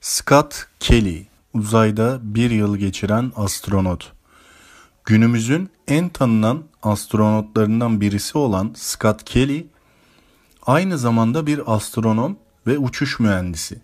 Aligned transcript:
Scott 0.00 0.66
Kelly, 0.80 1.26
uzayda 1.54 2.18
bir 2.22 2.50
yıl 2.50 2.76
geçiren 2.76 3.32
astronot. 3.36 4.12
Günümüzün 5.04 5.70
en 5.88 6.08
tanınan 6.08 6.64
astronotlarından 6.82 8.00
birisi 8.00 8.38
olan 8.38 8.72
Scott 8.76 9.24
Kelly, 9.24 9.66
aynı 10.66 10.98
zamanda 10.98 11.46
bir 11.46 11.74
astronom 11.74 12.36
ve 12.66 12.78
uçuş 12.78 13.20
mühendisi. 13.20 13.78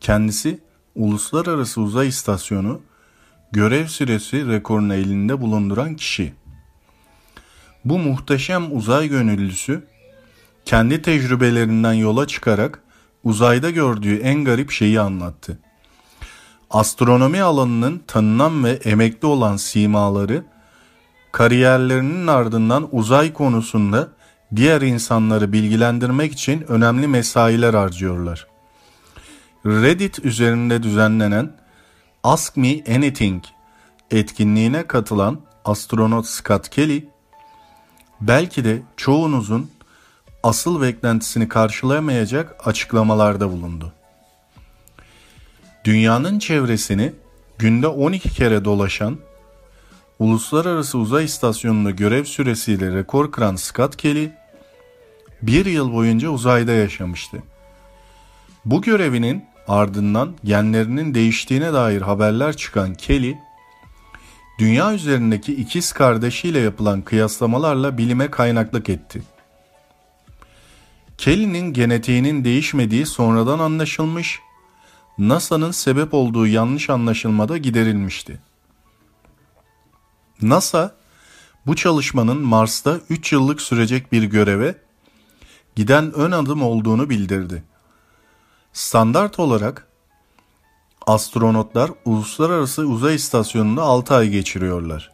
Kendisi 0.00 0.58
Uluslararası 0.94 1.80
Uzay 1.80 2.08
İstasyonu 2.08 2.80
görev 3.52 3.86
süresi 3.86 4.46
rekorunu 4.46 4.94
elinde 4.94 5.40
bulunduran 5.40 5.96
kişi. 5.96 6.34
Bu 7.84 7.98
muhteşem 7.98 8.76
uzay 8.76 9.08
gönüllüsü 9.08 9.86
kendi 10.64 11.02
tecrübelerinden 11.02 11.92
yola 11.92 12.26
çıkarak 12.26 12.82
uzayda 13.24 13.70
gördüğü 13.70 14.16
en 14.16 14.44
garip 14.44 14.70
şeyi 14.70 15.00
anlattı. 15.00 15.58
Astronomi 16.70 17.42
alanının 17.42 18.02
tanınan 18.06 18.64
ve 18.64 18.70
emekli 18.70 19.26
olan 19.26 19.56
simaları 19.56 20.44
kariyerlerinin 21.32 22.26
ardından 22.26 22.88
uzay 22.92 23.32
konusunda 23.32 24.08
diğer 24.56 24.82
insanları 24.82 25.52
bilgilendirmek 25.52 26.32
için 26.32 26.64
önemli 26.68 27.06
mesailer 27.08 27.74
harcıyorlar. 27.74 28.46
Reddit 29.66 30.24
üzerinde 30.24 30.82
düzenlenen 30.82 31.52
Ask 32.22 32.56
Me 32.56 32.84
Anything 32.96 33.44
etkinliğine 34.10 34.86
katılan 34.86 35.40
astronot 35.64 36.26
Scott 36.26 36.68
Kelly, 36.68 37.08
belki 38.20 38.64
de 38.64 38.82
çoğunuzun 38.96 39.70
asıl 40.42 40.82
beklentisini 40.82 41.48
karşılayamayacak 41.48 42.68
açıklamalarda 42.68 43.52
bulundu. 43.52 43.92
Dünyanın 45.84 46.38
çevresini 46.38 47.12
günde 47.58 47.86
12 47.86 48.30
kere 48.30 48.64
dolaşan, 48.64 49.18
Uluslararası 50.18 50.98
Uzay 50.98 51.24
İstasyonu'nda 51.24 51.90
görev 51.90 52.24
süresiyle 52.24 52.94
rekor 52.94 53.32
kıran 53.32 53.56
Scott 53.56 53.96
Kelly, 53.96 54.30
bir 55.42 55.66
yıl 55.66 55.92
boyunca 55.92 56.28
uzayda 56.28 56.72
yaşamıştı. 56.72 57.42
Bu 58.64 58.82
görevinin 58.82 59.44
ardından 59.68 60.34
genlerinin 60.44 61.14
değiştiğine 61.14 61.72
dair 61.72 62.02
haberler 62.02 62.56
çıkan 62.56 62.94
Kelly, 62.94 63.38
dünya 64.58 64.94
üzerindeki 64.94 65.54
ikiz 65.54 65.92
kardeşiyle 65.92 66.58
yapılan 66.58 67.02
kıyaslamalarla 67.02 67.98
bilime 67.98 68.30
kaynaklık 68.30 68.88
etti. 68.88 69.22
Kelly'nin 71.20 71.72
genetiğinin 71.72 72.44
değişmediği 72.44 73.06
sonradan 73.06 73.58
anlaşılmış, 73.58 74.40
NASA'nın 75.18 75.70
sebep 75.70 76.14
olduğu 76.14 76.46
yanlış 76.46 76.90
anlaşılmada 76.90 77.56
giderilmişti. 77.56 78.40
NASA, 80.42 80.96
bu 81.66 81.76
çalışmanın 81.76 82.42
Mars'ta 82.42 83.00
3 83.10 83.32
yıllık 83.32 83.60
sürecek 83.62 84.12
bir 84.12 84.22
göreve 84.22 84.74
giden 85.76 86.12
ön 86.12 86.30
adım 86.30 86.62
olduğunu 86.62 87.10
bildirdi. 87.10 87.62
Standart 88.72 89.38
olarak 89.38 89.88
astronotlar 91.06 91.90
Uluslararası 92.04 92.82
Uzay 92.82 93.14
İstasyonu'nda 93.14 93.82
6 93.82 94.14
ay 94.14 94.28
geçiriyorlar. 94.28 95.12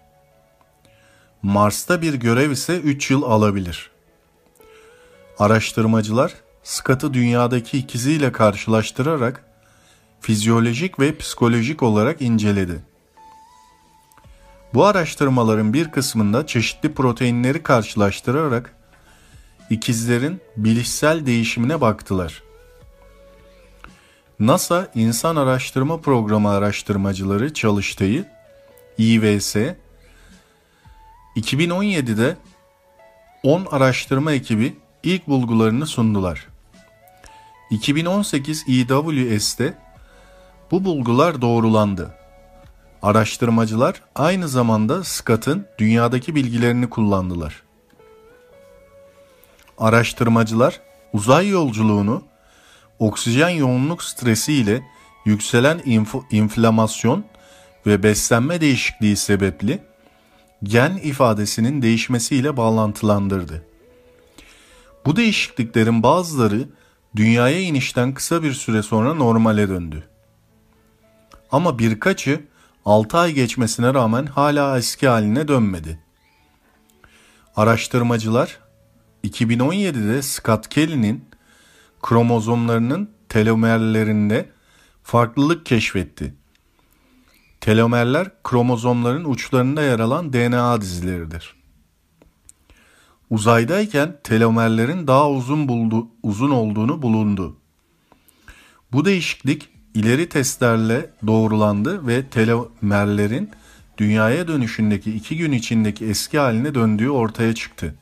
Mars'ta 1.42 2.02
bir 2.02 2.14
görev 2.14 2.50
ise 2.50 2.80
3 2.80 3.10
yıl 3.10 3.22
alabilir. 3.22 3.95
Araştırmacılar 5.38 6.34
Scott'ı 6.62 7.14
dünyadaki 7.14 7.78
ikiziyle 7.78 8.32
karşılaştırarak 8.32 9.44
fizyolojik 10.20 11.00
ve 11.00 11.16
psikolojik 11.16 11.82
olarak 11.82 12.22
inceledi. 12.22 12.80
Bu 14.74 14.84
araştırmaların 14.84 15.72
bir 15.72 15.90
kısmında 15.90 16.46
çeşitli 16.46 16.94
proteinleri 16.94 17.62
karşılaştırarak 17.62 18.76
ikizlerin 19.70 20.40
bilişsel 20.56 21.26
değişimine 21.26 21.80
baktılar. 21.80 22.42
NASA 24.40 24.88
İnsan 24.94 25.36
Araştırma 25.36 26.00
Programı 26.00 26.50
araştırmacıları 26.50 27.54
çalıştayı 27.54 28.24
IVS 28.98 29.56
2017'de 31.36 32.36
10 33.42 33.64
araştırma 33.70 34.32
ekibi 34.32 34.76
ilk 35.06 35.28
bulgularını 35.28 35.86
sundular. 35.86 36.46
2018 37.70 38.64
EWS'te 38.68 39.78
bu 40.70 40.84
bulgular 40.84 41.42
doğrulandı. 41.42 42.14
Araştırmacılar 43.02 44.02
aynı 44.14 44.48
zamanda 44.48 45.04
Scott'ın 45.04 45.66
dünyadaki 45.78 46.34
bilgilerini 46.34 46.90
kullandılar. 46.90 47.62
Araştırmacılar 49.78 50.80
uzay 51.12 51.48
yolculuğunu 51.48 52.22
oksijen 52.98 53.48
yoğunluk 53.48 54.02
stresi 54.02 54.52
ile 54.52 54.82
yükselen 55.24 55.78
inf- 55.78 56.24
inflamasyon 56.30 57.24
ve 57.86 58.02
beslenme 58.02 58.60
değişikliği 58.60 59.16
sebepli 59.16 59.82
gen 60.62 60.96
ifadesinin 60.96 61.82
değişmesiyle 61.82 62.56
bağlantılandırdı. 62.56 63.75
Bu 65.06 65.16
değişikliklerin 65.16 66.02
bazıları 66.02 66.68
dünyaya 67.16 67.60
inişten 67.60 68.14
kısa 68.14 68.42
bir 68.42 68.52
süre 68.52 68.82
sonra 68.82 69.14
normale 69.14 69.68
döndü. 69.68 70.08
Ama 71.52 71.78
birkaçı 71.78 72.44
6 72.84 73.18
ay 73.18 73.32
geçmesine 73.32 73.94
rağmen 73.94 74.26
hala 74.26 74.78
eski 74.78 75.08
haline 75.08 75.48
dönmedi. 75.48 76.00
Araştırmacılar 77.56 78.58
2017'de 79.24 80.22
Scott 80.22 80.68
Kelly'nin 80.68 81.24
kromozomlarının 82.02 83.10
telomerlerinde 83.28 84.50
farklılık 85.02 85.66
keşfetti. 85.66 86.34
Telomerler 87.60 88.30
kromozomların 88.44 89.24
uçlarında 89.24 89.82
yer 89.82 89.98
alan 89.98 90.32
DNA 90.32 90.80
dizileridir. 90.80 91.55
Uzaydayken 93.30 94.16
telomerlerin 94.24 95.06
daha 95.06 95.30
uzun 95.30 95.68
buldu, 95.68 96.08
uzun 96.22 96.50
olduğunu 96.50 97.02
bulundu. 97.02 97.56
Bu 98.92 99.04
değişiklik 99.04 99.68
ileri 99.94 100.28
testlerle 100.28 101.10
doğrulandı 101.26 102.06
ve 102.06 102.26
telomerlerin 102.26 103.50
dünyaya 103.98 104.48
dönüşündeki 104.48 105.14
iki 105.14 105.36
gün 105.36 105.52
içindeki 105.52 106.06
eski 106.06 106.38
haline 106.38 106.74
döndüğü 106.74 107.08
ortaya 107.08 107.54
çıktı. 107.54 107.94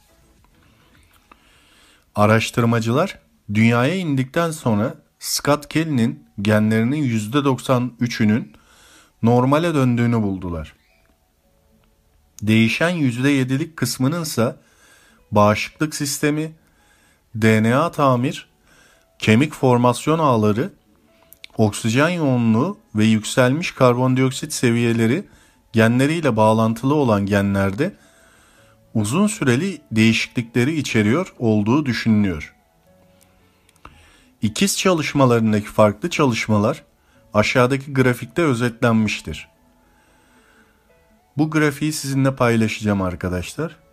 Araştırmacılar 2.15 3.19
dünyaya 3.55 3.95
indikten 3.95 4.51
sonra 4.51 4.95
Scott 5.19 5.69
Kelly'nin 5.69 6.25
genlerinin 6.43 7.03
%93'ünün 7.33 8.53
normale 9.23 9.75
döndüğünü 9.75 10.23
buldular. 10.23 10.75
Değişen 12.43 12.91
%7'lik 12.91 13.77
kısmının 13.77 14.23
ise 14.23 14.57
bağışıklık 15.35 15.95
sistemi, 15.95 16.53
DNA 17.35 17.91
tamir, 17.91 18.49
kemik 19.19 19.55
formasyon 19.55 20.19
ağları, 20.19 20.73
oksijen 21.57 22.09
yoğunluğu 22.09 22.79
ve 22.95 23.05
yükselmiş 23.05 23.73
karbondioksit 23.73 24.53
seviyeleri 24.53 25.25
genleriyle 25.73 26.37
bağlantılı 26.37 26.95
olan 26.95 27.27
genlerde 27.27 27.95
uzun 28.95 29.27
süreli 29.27 29.81
değişiklikleri 29.93 30.77
içeriyor 30.77 31.35
olduğu 31.39 31.87
düşünülüyor. 31.87 32.55
İkiz 34.43 34.79
çalışmalarındaki 34.79 35.67
farklı 35.67 36.11
çalışmalar 36.11 36.85
aşağıdaki 37.35 37.93
grafikte 37.93 38.43
özetlenmiştir. 38.43 39.49
Bu 41.37 41.51
grafiği 41.51 41.93
sizinle 41.93 42.37
paylaşacağım 42.37 43.03
arkadaşlar. 43.03 43.84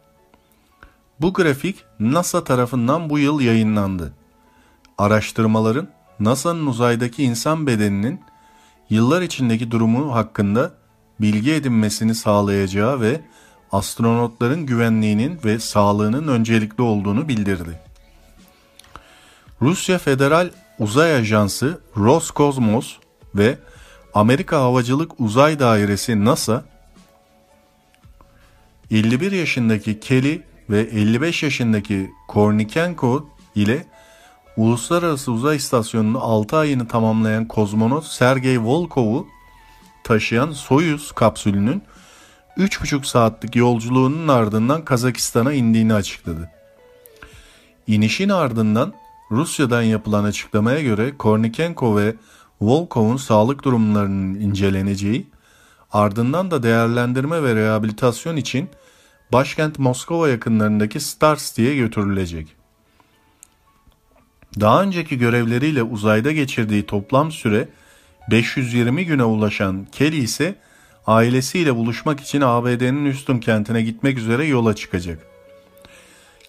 Bu 1.21 1.33
grafik 1.33 1.83
NASA 1.99 2.43
tarafından 2.43 3.09
bu 3.09 3.19
yıl 3.19 3.41
yayınlandı. 3.41 4.13
Araştırmaların 4.97 5.87
NASA'nın 6.19 6.65
uzaydaki 6.65 7.23
insan 7.23 7.67
bedeninin 7.67 8.21
yıllar 8.89 9.21
içindeki 9.21 9.71
durumu 9.71 10.15
hakkında 10.15 10.71
bilgi 11.19 11.53
edinmesini 11.53 12.15
sağlayacağı 12.15 13.01
ve 13.01 13.21
astronotların 13.71 14.65
güvenliğinin 14.65 15.39
ve 15.45 15.59
sağlığının 15.59 16.27
öncelikli 16.27 16.81
olduğunu 16.81 17.27
bildirdi. 17.27 17.79
Rusya 19.61 19.97
Federal 19.97 20.49
Uzay 20.79 21.15
Ajansı 21.15 21.81
Roskosmos 21.97 22.95
ve 23.35 23.57
Amerika 24.13 24.59
Havacılık 24.59 25.19
Uzay 25.19 25.59
Dairesi 25.59 26.25
NASA 26.25 26.65
51 28.91 29.31
yaşındaki 29.31 29.99
Kelly 29.99 30.50
ve 30.71 30.79
55 30.79 31.43
yaşındaki 31.43 32.11
Kornikenko 32.27 33.25
ile 33.55 33.85
Uluslararası 34.57 35.31
Uzay 35.31 35.55
İstasyonu'nun 35.55 36.19
6 36.19 36.57
ayını 36.57 36.87
tamamlayan 36.87 37.47
kozmonot 37.47 38.05
Sergey 38.05 38.59
Volkov'u 38.59 39.27
taşıyan 40.03 40.51
Soyuz 40.51 41.11
kapsülünün 41.11 41.83
3,5 42.57 43.03
saatlik 43.03 43.55
yolculuğunun 43.55 44.27
ardından 44.27 44.85
Kazakistan'a 44.85 45.53
indiğini 45.53 45.93
açıkladı. 45.93 46.49
İnişin 47.87 48.29
ardından 48.29 48.93
Rusya'dan 49.31 49.81
yapılan 49.81 50.23
açıklamaya 50.23 50.81
göre 50.81 51.17
Kornikenko 51.17 51.97
ve 51.97 52.15
Volkov'un 52.61 53.17
sağlık 53.17 53.63
durumlarının 53.63 54.39
inceleneceği, 54.39 55.27
ardından 55.91 56.51
da 56.51 56.63
değerlendirme 56.63 57.43
ve 57.43 57.55
rehabilitasyon 57.55 58.35
için 58.35 58.69
başkent 59.31 59.79
Moskova 59.79 60.29
yakınlarındaki 60.29 60.99
Starsti'ye 60.99 61.75
götürülecek. 61.75 62.47
Daha 64.59 64.83
önceki 64.83 65.17
görevleriyle 65.17 65.83
uzayda 65.83 66.31
geçirdiği 66.31 66.85
toplam 66.85 67.31
süre 67.31 67.69
520 68.31 69.05
güne 69.05 69.23
ulaşan 69.23 69.87
Kelly 69.91 70.17
ise 70.17 70.55
ailesiyle 71.07 71.75
buluşmak 71.75 72.19
için 72.19 72.41
ABD'nin 72.41 73.05
Houston 73.05 73.37
kentine 73.37 73.81
gitmek 73.81 74.17
üzere 74.17 74.45
yola 74.45 74.75
çıkacak. 74.75 75.19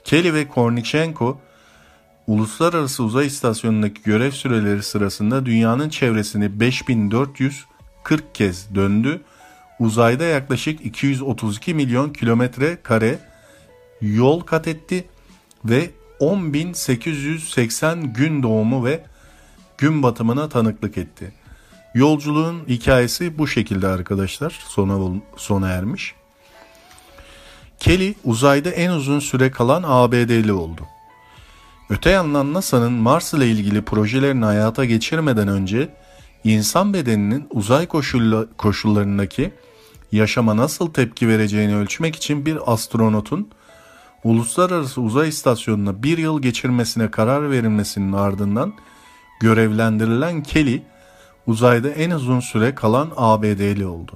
Kelly 0.05 0.35
ve 0.35 0.49
Kornichenko 0.49 1.41
Uluslararası 2.27 3.05
Uzay 3.05 3.27
İstasyonu'ndaki 3.27 4.03
görev 4.03 4.31
süreleri 4.31 4.83
sırasında 4.83 5.47
dünyanın 5.47 5.89
çevresini 5.89 6.61
5440 6.61 8.35
kez 8.35 8.75
döndü. 8.75 9.21
Uzayda 9.83 10.25
yaklaşık 10.25 10.87
232 10.87 11.75
milyon 11.75 12.11
kilometre 12.11 12.79
kare 12.83 13.19
yol 14.01 14.41
kat 14.41 14.69
etti 14.69 15.05
ve 15.65 15.91
10.880 16.21 18.13
gün 18.13 18.43
doğumu 18.43 18.85
ve 18.85 19.05
gün 19.79 20.03
batımına 20.03 20.49
tanıklık 20.49 20.99
etti. 20.99 21.33
Yolculuğun 21.95 22.63
hikayesi 22.69 23.39
bu 23.39 23.47
şekilde 23.49 23.87
arkadaşlar 23.87 24.61
sona, 24.69 25.21
sona 25.37 25.69
ermiş. 25.69 26.15
Kelly 27.79 28.15
uzayda 28.25 28.71
en 28.71 28.91
uzun 28.91 29.19
süre 29.19 29.51
kalan 29.51 29.83
ABD'li 29.87 30.53
oldu. 30.53 30.83
Öte 31.91 32.11
yandan 32.11 32.55
NASA'nın 32.55 32.93
Mars 32.93 33.35
ile 33.35 33.47
ilgili 33.47 33.83
projelerini 33.83 34.45
hayata 34.45 34.85
geçirmeden 34.85 35.49
önce 35.49 35.89
insan 36.45 36.95
bedeninin 36.95 37.47
uzay 37.51 37.87
koşulla, 37.87 38.47
koşullarındaki 38.57 39.53
yaşama 40.13 40.57
nasıl 40.57 40.93
tepki 40.93 41.29
vereceğini 41.29 41.77
ölçmek 41.77 42.17
için 42.17 42.47
bir 42.47 42.73
astronotun 42.73 43.49
Uluslararası 44.25 45.01
Uzay 45.01 45.29
İstasyonu'na 45.29 46.03
bir 46.03 46.19
yıl 46.19 46.43
geçirmesine 46.43 47.11
karar 47.11 47.51
verilmesinin 47.51 48.13
ardından 48.13 48.75
görevlendirilen 49.41 50.43
Kelly, 50.43 50.83
uzayda 51.47 51.89
en 51.89 52.11
uzun 52.11 52.41
süre 52.41 52.75
kalan 52.75 53.11
ABD'li 53.17 53.87
oldu. 53.87 54.13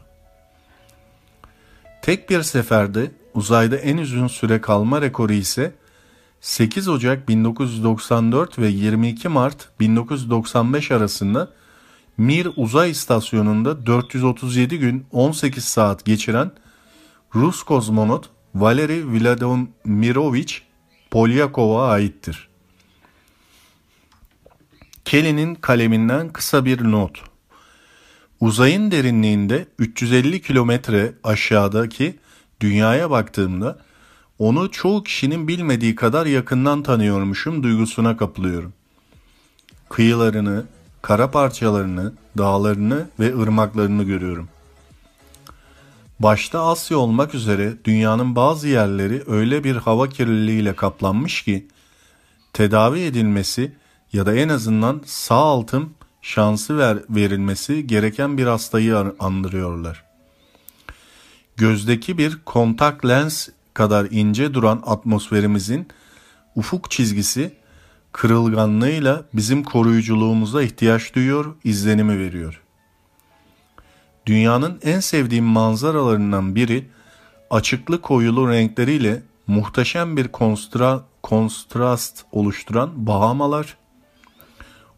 Tek 2.03 2.31
bir 2.31 2.43
seferde 2.43 3.11
uzayda 3.35 3.77
en 3.77 3.99
uzun 3.99 4.29
süre 4.29 4.61
kalma 4.61 5.01
rekoru 5.01 5.33
ise 5.33 5.75
8 6.41 6.89
Ocak 6.89 7.29
1994 7.29 8.59
ve 8.59 8.69
22 8.69 9.29
Mart 9.29 9.69
1995 9.81 10.91
arasında 10.91 11.49
Mir 12.19 12.49
Uzay 12.57 12.91
İstasyonu'nda 12.91 13.87
437 13.87 14.79
gün 14.79 15.07
18 15.13 15.65
saat 15.65 16.05
geçiren 16.05 16.51
Rus 17.35 17.63
kozmonot 17.63 18.31
Valeri 18.55 19.13
Vladimirovich 19.13 20.55
Polyakov'a 21.11 21.89
aittir. 21.89 22.49
Kelly'nin 25.05 25.55
kaleminden 25.55 26.29
kısa 26.29 26.65
bir 26.65 26.85
not. 26.85 27.23
Uzayın 28.41 28.91
derinliğinde 28.91 29.67
350 29.79 30.43
kilometre 30.43 31.15
aşağıdaki 31.25 32.19
dünyaya 32.61 33.11
baktığımda 33.11 33.79
onu 34.39 34.71
çoğu 34.71 35.03
kişinin 35.05 35.49
bilmediği 35.49 35.95
kadar 35.95 36.27
yakından 36.27 36.83
tanıyormuşum 36.83 37.63
duygusuna 37.63 38.17
kapılıyorum. 38.17 38.73
Kıyılarını, 39.89 40.65
kara 41.07 41.31
parçalarını, 41.31 42.13
dağlarını 42.39 43.07
ve 43.21 43.39
ırmaklarını 43.39 44.05
görüyorum. 44.05 44.49
Başta 46.21 46.67
Asya 46.67 46.99
olmak 46.99 47.35
üzere 47.35 47.75
dünyanın 47.85 48.37
bazı 48.37 48.69
yerleri 48.69 49.23
öyle 49.27 49.65
bir 49.65 49.77
hava 49.77 50.09
kirliliğiyle 50.09 50.77
kaplanmış 50.77 51.43
ki 51.43 51.69
tedavi 52.53 53.01
edilmesi 53.01 53.73
ya 54.13 54.27
da 54.27 54.35
en 54.35 54.49
azından 54.49 55.03
sağ 55.05 55.35
altım 55.35 55.95
şansı 56.23 56.79
ver, 56.79 56.99
verilmesi 57.11 57.87
gereken 57.87 58.39
bir 58.39 58.47
hastayı 58.47 58.97
andırıyorlar. 59.19 60.05
Gözdeki 61.57 62.19
bir 62.19 62.39
kontak 62.45 63.07
lens 63.07 63.49
kadar 63.75 64.07
ince 64.11 64.55
duran 64.55 64.83
atmosferimizin 64.87 65.89
ufuk 66.57 66.91
çizgisi 66.91 67.53
kırılganlığıyla 68.17 69.25
bizim 69.35 69.63
koruyuculuğumuza 69.63 70.63
ihtiyaç 70.63 71.15
duyuyor, 71.15 71.55
izlenimi 71.65 72.19
veriyor. 72.19 72.63
Dünyanın 74.27 74.81
en 74.83 75.01
sevdiğim 75.01 75.45
manzaralarından 75.45 76.55
biri 76.55 76.89
açıklı 77.51 78.01
koyulu 78.01 78.51
renkleriyle 78.51 79.23
muhteşem 79.47 80.17
bir 80.17 80.29
konstra, 80.29 81.05
konstrast 81.23 82.25
oluşturan 82.33 83.07
Bahamalar, 83.07 83.77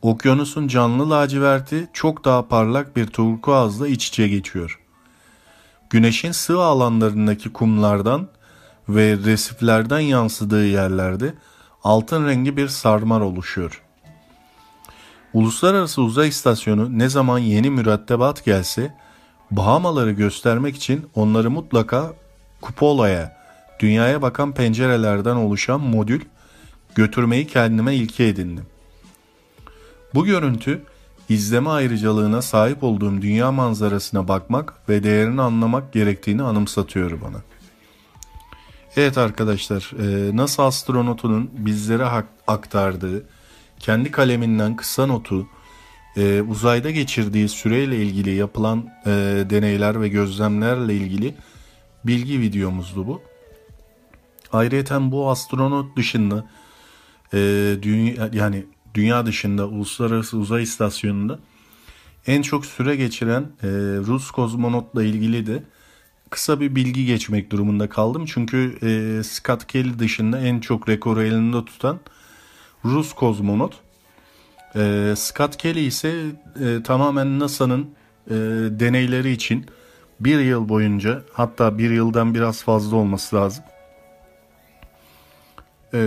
okyanusun 0.02 0.68
canlı 0.68 1.10
laciverti 1.10 1.88
çok 1.92 2.24
daha 2.24 2.48
parlak 2.48 2.96
bir 2.96 3.06
turkuazla 3.06 3.88
iç 3.88 4.08
içe 4.08 4.28
geçiyor. 4.28 4.80
Güneşin 5.90 6.32
sığ 6.32 6.58
alanlarındaki 6.58 7.52
kumlardan 7.52 8.28
ve 8.88 9.16
resiflerden 9.16 10.00
yansıdığı 10.00 10.66
yerlerde 10.66 11.34
altın 11.88 12.26
rengi 12.26 12.56
bir 12.56 12.68
sarmar 12.68 13.20
oluşuyor. 13.20 13.82
Uluslararası 15.34 16.02
Uzay 16.02 16.28
İstasyonu 16.28 16.98
ne 16.98 17.08
zaman 17.08 17.38
yeni 17.38 17.70
mürettebat 17.70 18.44
gelse 18.44 18.94
Bahamaları 19.50 20.12
göstermek 20.12 20.76
için 20.76 21.06
onları 21.14 21.50
mutlaka 21.50 22.12
kupolaya, 22.60 23.36
dünyaya 23.80 24.22
bakan 24.22 24.52
pencerelerden 24.52 25.36
oluşan 25.36 25.80
modül 25.80 26.20
götürmeyi 26.94 27.46
kendime 27.46 27.94
ilke 27.94 28.28
edindim. 28.28 28.66
Bu 30.14 30.24
görüntü 30.24 30.82
izleme 31.28 31.70
ayrıcalığına 31.70 32.42
sahip 32.42 32.84
olduğum 32.84 33.22
dünya 33.22 33.52
manzarasına 33.52 34.28
bakmak 34.28 34.74
ve 34.88 35.02
değerini 35.02 35.42
anlamak 35.42 35.92
gerektiğini 35.92 36.42
anımsatıyor 36.42 37.20
bana. 37.20 37.47
Evet 38.98 39.18
arkadaşlar, 39.18 39.90
e, 40.00 40.36
NASA 40.36 40.64
astronotunun 40.64 41.50
bizlere 41.52 42.04
aktardığı 42.46 43.24
kendi 43.78 44.10
kaleminden 44.10 44.76
kısa 44.76 45.06
notu 45.06 45.46
e, 46.16 46.42
uzayda 46.42 46.90
geçirdiği 46.90 47.48
süreyle 47.48 47.96
ilgili 47.96 48.34
yapılan 48.34 48.88
e, 49.06 49.10
deneyler 49.50 50.00
ve 50.00 50.08
gözlemlerle 50.08 50.94
ilgili 50.94 51.34
bilgi 52.04 52.40
videomuzdu 52.40 53.06
bu. 53.06 53.22
Ayrıca 54.52 55.10
bu 55.10 55.30
astronot 55.30 55.96
dışında 55.96 56.46
dünya 57.82 58.30
yani 58.32 58.66
dünya 58.94 59.26
dışında 59.26 59.68
uluslararası 59.68 60.38
uzay 60.38 60.62
istasyonunda 60.62 61.38
en 62.26 62.42
çok 62.42 62.66
süre 62.66 62.96
geçiren 62.96 63.46
Rus 64.06 64.30
kozmonotla 64.30 65.02
ilgili 65.02 65.46
de 65.46 65.62
kısa 66.30 66.60
bir 66.60 66.74
bilgi 66.74 67.06
geçmek 67.06 67.50
durumunda 67.50 67.88
kaldım. 67.88 68.24
Çünkü 68.26 68.78
e, 68.82 69.22
Scott 69.22 69.66
Kelly 69.66 69.98
dışında 69.98 70.38
en 70.38 70.60
çok 70.60 70.88
rekoru 70.88 71.22
elinde 71.22 71.64
tutan 71.64 72.00
Rus 72.84 73.12
kozmonot. 73.12 73.74
E, 74.76 75.14
Scott 75.16 75.56
Kelly 75.56 75.86
ise 75.86 76.24
e, 76.60 76.82
tamamen 76.82 77.38
NASA'nın 77.38 77.90
e, 78.26 78.34
deneyleri 78.80 79.30
için 79.30 79.66
bir 80.20 80.38
yıl 80.38 80.68
boyunca 80.68 81.22
hatta 81.32 81.78
bir 81.78 81.90
yıldan 81.90 82.34
biraz 82.34 82.62
fazla 82.62 82.96
olması 82.96 83.36
lazım. 83.36 83.64
E, 85.94 86.00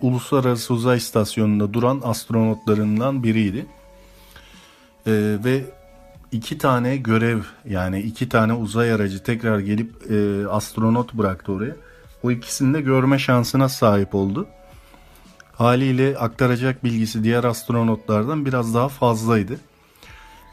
Uluslararası 0.00 0.74
Uzay 0.74 0.96
İstasyonu'nda 0.96 1.74
duran 1.74 2.00
astronotlarından 2.04 3.22
biriydi. 3.22 3.66
E, 5.06 5.12
ve 5.44 5.64
iki 6.32 6.58
tane 6.58 6.96
görev 6.96 7.40
yani 7.68 8.00
iki 8.00 8.28
tane 8.28 8.52
uzay 8.52 8.92
aracı 8.92 9.22
tekrar 9.22 9.58
gelip 9.58 10.10
e, 10.10 10.48
astronot 10.48 11.14
bıraktı 11.14 11.52
oraya. 11.52 11.76
O 12.22 12.30
ikisini 12.30 12.74
de 12.74 12.80
görme 12.80 13.18
şansına 13.18 13.68
sahip 13.68 14.14
oldu. 14.14 14.46
Haliyle 15.52 16.18
aktaracak 16.18 16.84
bilgisi 16.84 17.24
diğer 17.24 17.44
astronotlardan 17.44 18.46
biraz 18.46 18.74
daha 18.74 18.88
fazlaydı. 18.88 19.52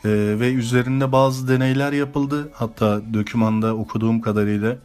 E, 0.06 0.10
ve 0.40 0.54
üzerinde 0.54 1.12
bazı 1.12 1.48
deneyler 1.48 1.92
yapıldı. 1.92 2.50
Hatta 2.54 3.02
dokümanda 3.14 3.76
okuduğum 3.76 4.22
kadarıyla 4.22 4.78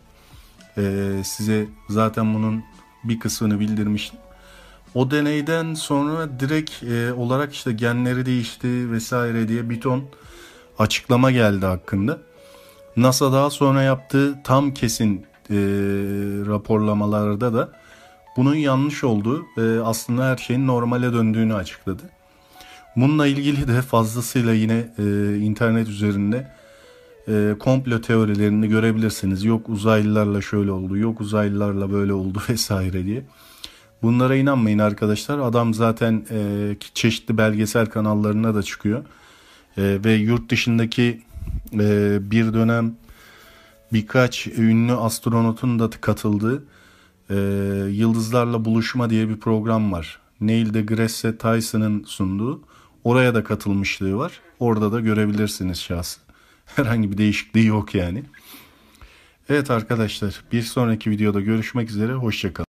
e, 0.78 1.12
size 1.24 1.66
zaten 1.88 2.34
bunun 2.34 2.64
bir 3.04 3.20
kısmını 3.20 3.60
bildirmiştim. 3.60 4.18
O 4.94 5.10
deneyden 5.10 5.74
sonra 5.74 6.40
direkt 6.40 6.82
e, 6.82 7.12
olarak 7.12 7.54
işte 7.54 7.72
genleri 7.72 8.26
değişti 8.26 8.92
vesaire 8.92 9.48
diye 9.48 9.70
bir 9.70 9.80
ton 9.80 10.04
açıklama 10.78 11.30
geldi 11.30 11.66
hakkında. 11.66 12.18
NASA 12.96 13.32
daha 13.32 13.50
sonra 13.50 13.82
yaptığı 13.82 14.42
tam 14.44 14.74
kesin 14.74 15.26
e, 15.50 15.56
raporlamalarda 16.46 17.54
da 17.54 17.72
bunun 18.36 18.54
yanlış 18.54 19.04
olduğu 19.04 19.46
ve 19.56 19.82
aslında 19.82 20.24
her 20.24 20.36
şeyin 20.36 20.66
normale 20.66 21.12
döndüğünü 21.12 21.54
açıkladı. 21.54 22.02
Bununla 22.96 23.26
ilgili 23.26 23.68
de 23.68 23.82
fazlasıyla 23.82 24.54
yine 24.54 24.88
e, 24.98 25.36
internet 25.36 25.88
üzerinde 25.88 26.52
e, 27.28 27.54
komplo 27.58 28.00
teorilerini 28.00 28.68
görebilirsiniz. 28.68 29.44
Yok 29.44 29.68
uzaylılarla 29.68 30.40
şöyle 30.40 30.72
oldu, 30.72 30.96
yok 30.96 31.20
uzaylılarla 31.20 31.92
böyle 31.92 32.12
oldu 32.12 32.42
vesaire 32.48 33.04
diye. 33.04 33.24
Bunlara 34.02 34.36
inanmayın 34.36 34.78
arkadaşlar. 34.78 35.38
Adam 35.38 35.74
zaten 35.74 36.26
e, 36.30 36.76
çeşitli 36.94 37.38
belgesel 37.38 37.86
kanallarına 37.86 38.54
da 38.54 38.62
çıkıyor. 38.62 39.04
E, 39.76 40.04
ve 40.04 40.12
yurt 40.12 40.50
dışındaki 40.50 41.22
e, 41.72 42.18
bir 42.30 42.54
dönem 42.54 42.96
birkaç 43.92 44.46
ünlü 44.46 44.92
astronotun 44.92 45.78
da 45.78 45.90
katıldığı 45.90 46.64
e, 47.30 47.34
Yıldızlarla 47.90 48.64
Buluşma 48.64 49.10
diye 49.10 49.28
bir 49.28 49.40
program 49.40 49.92
var. 49.92 50.20
Neil 50.40 50.74
deGrasse 50.74 51.38
Tyson'ın 51.38 52.04
sunduğu. 52.04 52.62
Oraya 53.04 53.34
da 53.34 53.44
katılmışlığı 53.44 54.16
var. 54.16 54.32
Orada 54.60 54.92
da 54.92 55.00
görebilirsiniz 55.00 55.80
şahsı. 55.80 56.20
Herhangi 56.66 57.12
bir 57.12 57.18
değişikliği 57.18 57.66
yok 57.66 57.94
yani. 57.94 58.22
Evet 59.48 59.70
arkadaşlar 59.70 60.44
bir 60.52 60.62
sonraki 60.62 61.10
videoda 61.10 61.40
görüşmek 61.40 61.90
üzere. 61.90 62.12
Hoşçakalın. 62.12 62.66